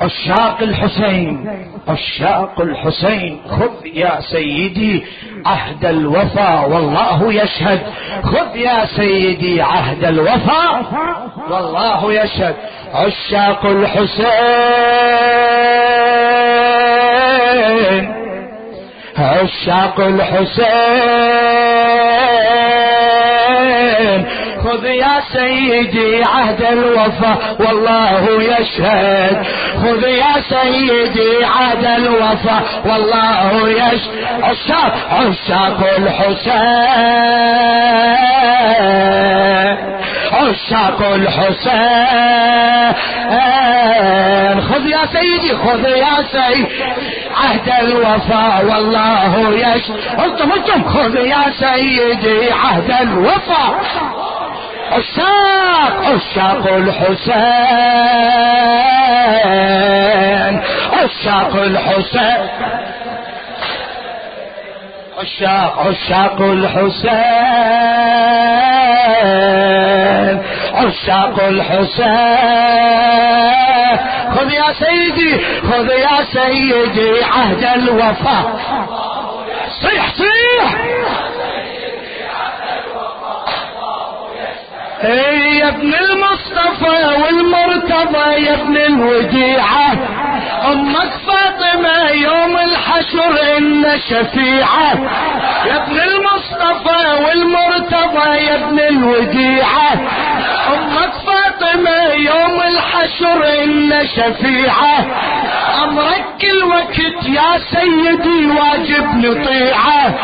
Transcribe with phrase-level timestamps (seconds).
[0.00, 1.50] عشاق الحسين
[1.88, 5.04] عشاق الحسين خذ يا سيدي
[5.46, 7.80] عهد الوفا والله يشهد
[8.22, 10.82] خذ يا سيدي عهد الوفا
[11.50, 12.54] والله يشهد.
[12.94, 14.30] عشاق الحسين
[19.18, 21.59] عشاق الحسين.
[24.64, 29.44] خذ يا سيدي عهد الوفا والله يشهد.
[29.82, 34.24] خذ يا سيدي عهد الوفا والله يشهد.
[34.42, 36.60] عشاق عشاق الحسين.
[40.32, 42.30] عشاق الحسين.
[44.60, 46.84] خذ يا سيدي خذ يا سيدي
[47.36, 50.00] عهد الوفا والله يشهد.
[50.24, 53.80] أنتم أنتم خذ يا سيدي عهد الوفا.
[54.90, 57.50] عشاق عشاق الحسين
[60.92, 62.48] عشاق الحسين.
[65.18, 67.20] عشاق عشاق الحسين.
[70.74, 72.50] عشاق الحسين.
[74.34, 75.38] خذ يا سيدي
[75.70, 78.38] خذ يا سيدي عهد الوفا
[79.82, 80.74] صيح صيح
[84.80, 89.92] اي يا ابن المصطفى والمرتضى يا ابن الوديعة.
[90.72, 94.94] أمك فاطمة يوم الحشر إن شفيعة.
[95.66, 99.92] يا ابن المصطفى والمرتضى يا ابن الوديعة.
[100.74, 105.06] أمك فاطمة يوم الحشر إن شفيعة.
[105.84, 110.14] أمرك كل وقت يا سيدي واجب نطيعة.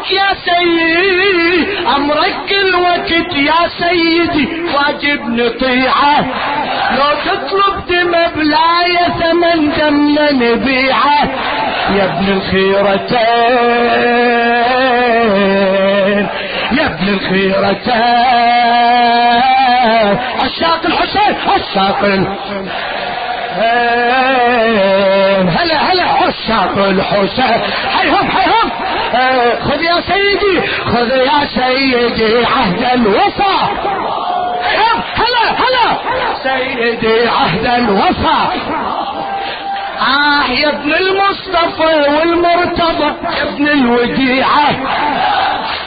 [0.00, 6.20] امرك يا سيدي أمرك كل وقت يا سيدي واجب نطيعه.
[6.96, 11.22] لو تطلب دم بلا ثمن دمنا نبيعه.
[11.96, 13.18] يا ابن الخيرتين
[16.72, 18.00] يا ابن الخيرتين.
[20.44, 22.00] عشاق الحسين عشاق
[25.58, 27.60] هلا هلا عشاق الحسين.
[27.98, 28.68] حيهم حيهم.
[29.62, 33.56] خذ يا سيدي خذ يا سيدي عهد الوفا.
[35.14, 35.86] هلا هلا
[36.42, 38.52] سيدي عهد الوفا.
[40.00, 44.68] آه يا ابن المصطفى والمرتضى يا ابن الوديعة.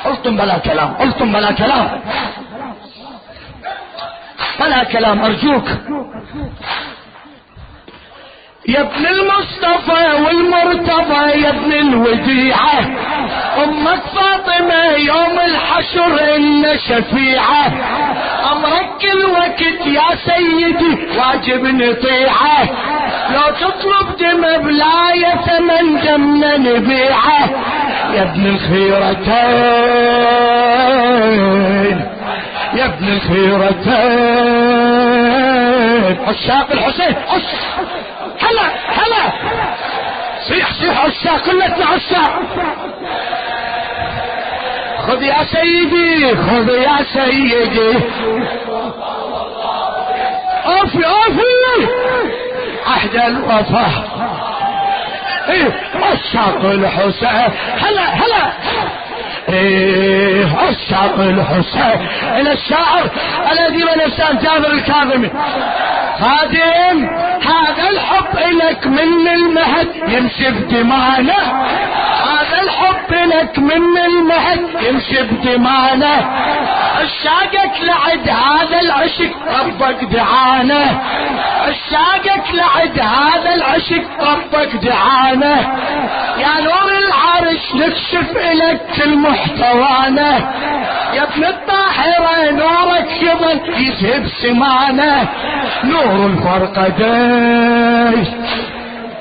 [0.05, 2.01] قلتم بلا كلام قلتم بلا كلام.
[4.59, 5.67] بلا كلام أرجوك.
[8.67, 12.79] يا ابن المصطفى والمرتضى يا ابن الوديعة.
[13.63, 17.65] أمك فاطمة يوم الحشر إن شفيعة.
[18.51, 22.63] أمرك كل وقت يا سيدي واجب نطيعة.
[23.29, 27.49] لو تطلب دم بلا ثمن دمنا نبيعة.
[28.13, 29.33] يا ابن الخيرتين.
[32.73, 34.23] يا ابن الخيرتين.
[36.27, 37.72] عشاق الحسين عشاق.
[38.93, 39.31] هلا
[40.47, 42.39] صيح صيح عشاق كلتنا عشاق.
[45.07, 47.99] خذ يا سيدي خذ يا سيدي.
[50.65, 51.87] أوفي أوفي.
[52.87, 53.87] عهد الوفا.
[55.49, 57.51] إيه عشاق الحسين.
[57.77, 58.51] هلا هلا.
[59.49, 62.07] إيه عشاق الحسين.
[62.37, 63.09] إلى الشاعر
[63.51, 64.01] الذي من
[64.43, 65.29] جابر الكاظمي.
[66.19, 67.09] خادم
[67.41, 69.87] هذا الحب لك من المهد.
[70.07, 71.63] يمشي بدمانه
[72.61, 74.59] الحب لك من المهد.
[74.81, 76.27] يمشي بدمانه.
[76.95, 79.31] عشاقك لعد هذا العشق.
[79.59, 81.01] ربك دعانه.
[81.61, 84.03] عشاقك لعد هذا العشق.
[84.21, 85.77] ربك دعانه.
[86.37, 90.51] يا نور العرش نكشف لك كل محتوانه.
[91.13, 95.27] يا ابن الطاهرة نورك يظل يذهب سمانه.
[95.83, 98.25] نور الفرقدين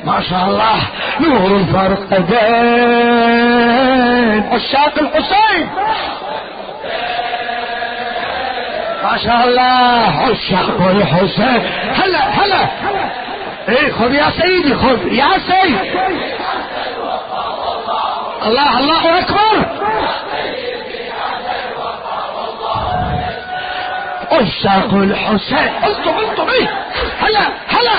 [0.05, 0.81] ما شاء الله.
[1.21, 2.93] نور الفرقدين
[4.53, 5.69] عشاق الحسين.
[9.03, 10.23] ما شاء الله.
[10.31, 11.63] عشاق الحسين.
[11.95, 12.69] هلا هلا.
[13.69, 15.13] إيه خذ يا سيدي خذ.
[15.13, 15.79] يا سيد
[18.47, 19.67] الله الله أكبر.
[24.33, 25.71] عشاق الحسين.
[25.85, 26.69] أنتم أنتم إيه
[27.21, 27.97] هلا هلا.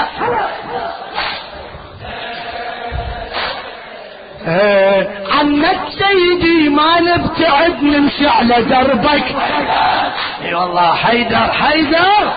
[4.47, 9.35] عنك سيدي ما نبتعد نمشي على دربك.
[10.43, 12.33] إي والله حيدر حيدر!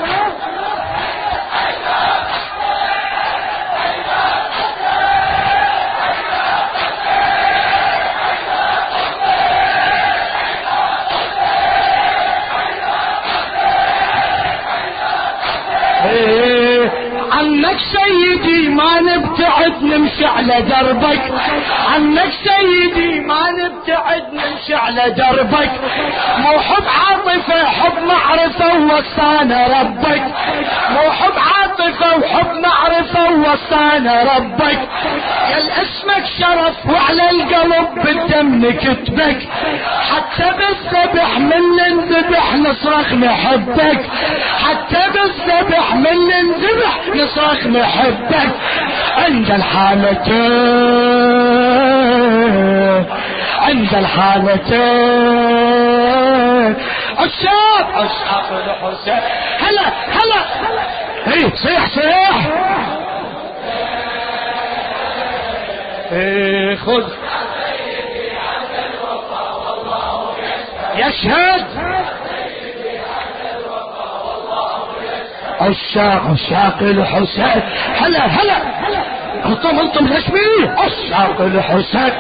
[19.77, 21.21] نبتعد نمشي على دربك.
[21.95, 25.71] عنك سيدي ما نبتعد نمشي على دربك.
[26.39, 30.23] مو حب عاطفة حب معرفة ووصانا ربك.
[30.91, 34.79] مو حب عاطفة وحب معرفة ووصانا ربك.
[35.51, 39.49] يا اسمك شرف وعلى القلب بالدم نكتبك
[40.11, 44.01] حتى بالذبح من ننذبح نصرخ نحبك
[44.65, 48.51] حتى بالذبح من ننذبح نصرخ نحبك
[49.17, 50.37] عند الحالتين
[53.59, 54.77] عند الحالتين
[57.19, 59.21] عشاق عشاق الحسين
[59.61, 60.41] هلا هلا.
[61.35, 62.47] إيه صيح صيح
[66.13, 67.05] إيه خذ.
[70.97, 71.67] يشهد.
[75.61, 77.63] عشاق عشاق الحسين.
[78.01, 78.57] هلا هلا.
[79.47, 82.13] أنتم أنتم بيه عشاق الحسين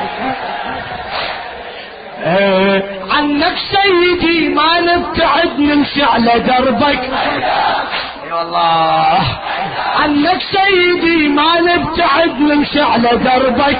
[2.24, 7.10] آه عنك سيدي ما نبتعد نمشي على دربك.
[8.30, 9.18] يا الله.
[10.02, 13.78] عنك سيدي ما نبتعد نمشي على دربك.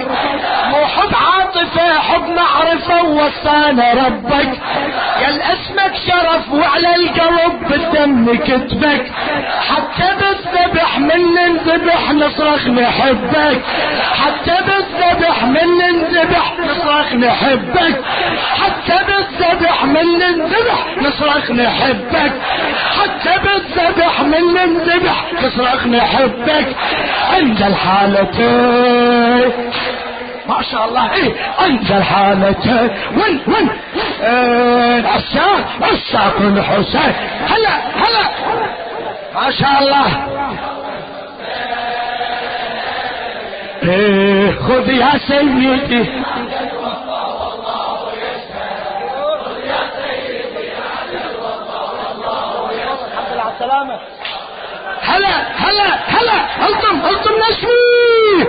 [0.69, 4.61] مو حب عاطفة حب معرفة ووصانا ربك.
[5.21, 9.13] يا اسمك شرف وعلى القلب بالدم كتبك
[9.69, 13.63] حتى بالذبح من ننذبح نصرخ نحبك.
[14.23, 18.05] حتى بالذبح من ننذبح نصرخ نحبك.
[18.61, 22.33] حتى بالذبح من ننذبح نصرخ نحبك.
[22.99, 26.77] حتى بالذبح من ننذبح نصرخ نحبك.
[27.33, 29.53] عند الحالتين.
[30.49, 31.15] ما شاء الله.
[31.15, 32.91] إيه عند الحالتين.
[33.17, 33.71] وين وين؟
[34.21, 35.07] إيه
[35.83, 37.13] عشاق الحسين.
[37.49, 38.25] هلا هلا.
[39.35, 40.07] ما شاء الله.
[43.83, 46.05] إيه خذ يا سيدي.
[55.03, 56.39] هلا هلا هلا.
[56.69, 58.47] أنتم أنتم نشوي.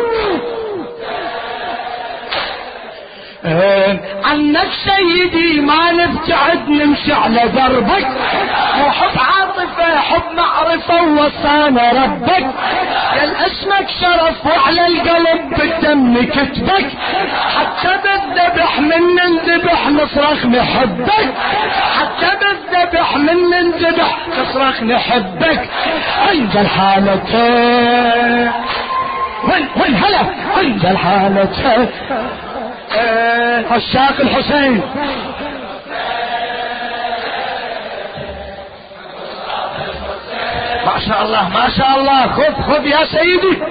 [4.30, 8.08] عنك سيدي ما نبتعد نمشي على دربك.
[8.82, 12.46] وحب عاطفة حب معرفة ووصانا ربك.
[13.16, 16.90] يا اسمك شرف وعلى القلب بالدم كتبك.
[17.56, 21.34] حتى بالذبح من ننذبح نصرخ نحبك.
[21.98, 25.70] حتى بالذبح من ننذبح نصرخ نحبك.
[26.30, 28.52] عند الحالتين
[29.44, 30.24] وين وين هلا؟
[30.58, 31.88] عند الحالتين
[33.72, 34.82] عشاق الحسين.
[40.86, 42.28] ما شاء الله ما شاء الله.
[42.28, 43.62] خذ خذ يا سيدي.